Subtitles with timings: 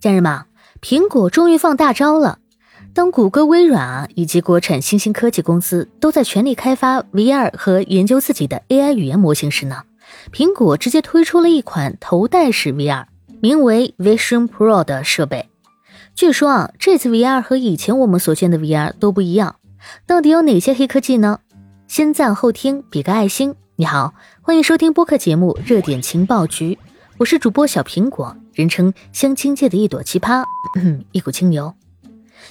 [0.00, 0.44] 家人们，
[0.80, 2.38] 苹果终于放大招了！
[2.94, 9.82] 当谷歌、微软啊以及国产新兴科技公司都在全力开发 VR 和研究自己的 AI 语言模型时呢，
[10.32, 13.06] 苹果直接推出了一款头戴式 VR，
[13.40, 15.48] 名为 Vision Pro 的设备。
[16.14, 19.56] 据说啊，这次 VR 和以前我们所见的 VR 都不一样。
[20.06, 21.40] 到底有哪些黑科技呢？
[21.88, 23.56] 先赞后听，比个爱心。
[23.74, 26.74] 你好，欢迎收听播客节目《热点情报局》，
[27.18, 28.36] 我是主播小苹果。
[28.58, 30.44] 人称相亲界的一朵奇葩，
[31.12, 31.74] 一股清流。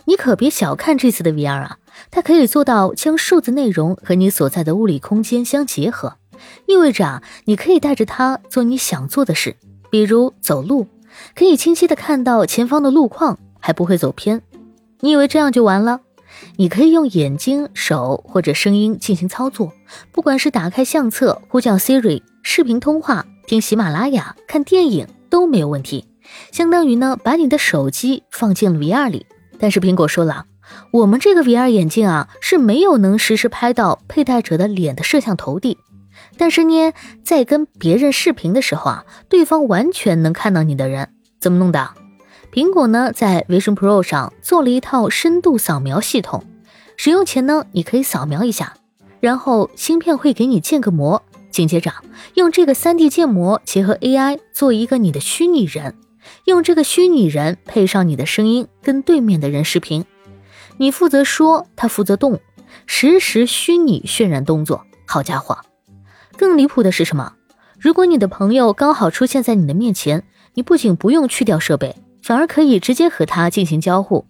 [0.05, 1.77] 你可别小看这次的 VR 啊，
[2.09, 6.16] 它可以做到将数字内容和你所在的物理空间相结合，
[6.66, 9.57] 意味着啊，你可以带着它做你想做的事，
[9.89, 10.88] 比如走路，
[11.35, 14.41] 可以清晰的看到前方的路况，还不会走偏。
[15.02, 15.99] 你以为这样就完了？
[16.55, 19.73] 你可以用眼睛、手或者声音进行操作，
[20.13, 25.05] 不管是打开相册、呼叫 Siri、视频通话、听喜马拉雅、看电影。
[25.37, 26.05] 都没有问题，
[26.51, 29.27] 相当于呢把你的手机放进了 VR 里。
[29.59, 30.45] 但是苹果说了，
[30.91, 35.77] 我们这个 VR 眼镜啊是没有能实时拍到佩戴者的脸的摄像头的。
[36.39, 36.91] 但是呢，
[37.23, 41.09] 在跟别人视频的时候啊，对方完全能看到你的人。
[41.39, 41.91] 怎么弄的？
[42.51, 46.45] 苹果呢在 Vision Pro 上做了一套深度扫描系统，
[46.97, 48.73] 使用前呢你可以扫描一下，
[49.19, 51.22] 然后芯片会给你建个模。
[51.58, 51.91] 紧接着，
[52.36, 55.95] 用这个 3D 建模结合 AI 做一个你的虚拟人，
[56.45, 60.05] 用这个虚拟人配上你的声音，跟对面的人视频，
[60.78, 62.39] 你负责说，他负责动，
[62.85, 64.85] 实时虚拟渲染动作。
[65.08, 65.58] 好家伙，
[66.38, 67.33] 更离谱的是什么？
[67.80, 74.28] 如果你的朋友刚好出现在你的面前，你不仅不用去掉设备，反而可以直接和他进行交互。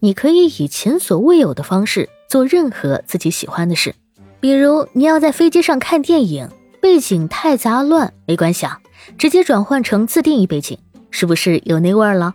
[0.00, 3.94] 你可以以前所未有的方式做任何自己喜欢的事，
[4.40, 6.48] 比如你要在飞机上看电影。
[6.84, 8.78] 背景太杂乱，没关系啊，
[9.16, 10.76] 直接转换成自定义背景，
[11.10, 12.34] 是不是有那味儿了？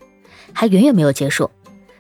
[0.54, 1.52] 还远远没有结束，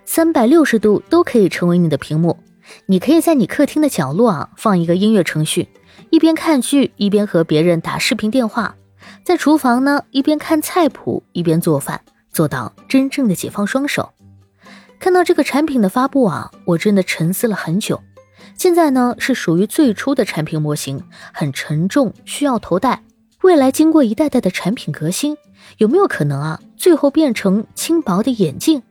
[0.04, 2.40] 三百六十度都可以成为你的屏幕。
[2.88, 5.70] 你可以在你客厅的角落啊放一个音乐程序，
[6.10, 8.76] 一边看剧一边和别人打视频电话，
[9.24, 12.02] 在厨房呢一边看菜谱一边做饭，
[12.32, 14.10] 做到真正的解放双手。
[15.00, 18.02] 看到这个产品的发布啊，我真的沉思了很久。
[18.60, 23.02] 现在呢是属于最初的产品模型，很沉重，需要头戴。
[23.42, 25.38] 未来经过一代代的产品革新，
[25.78, 28.84] 有没有可能啊，最后变成轻薄的眼镜？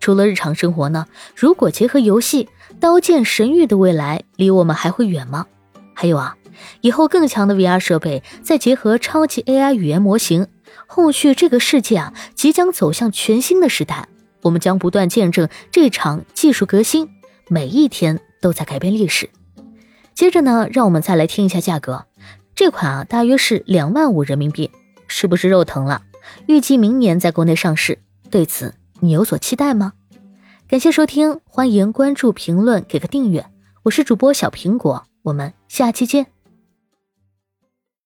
[0.00, 1.06] 除了日常生活呢，
[1.36, 2.46] 如果结合游戏，
[2.80, 5.46] 《刀剑神域》的未来离我们还会远吗？
[5.94, 6.36] 还有啊，
[6.80, 10.48] 以后更强的 VR 设备，再结合超级 AI 语言模型，
[10.88, 14.08] 后续这个世界啊，即将走向全新的时代。
[14.42, 17.08] 我们将不断见证这场技术革新，
[17.48, 18.20] 每一天。
[18.46, 19.28] 都在改变历史。
[20.14, 22.06] 接着呢，让我们再来听一下价格。
[22.54, 24.70] 这款啊，大约是两万五人民币，
[25.08, 26.02] 是不是肉疼了？
[26.46, 27.98] 预计明年在国内上市。
[28.30, 29.94] 对此，你有所期待吗？
[30.68, 33.44] 感谢收听，欢迎关注、评论、给个订阅。
[33.82, 36.35] 我是主播小苹果，我们下期见。